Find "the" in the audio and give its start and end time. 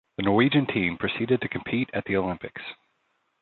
0.17-0.23, 2.05-2.15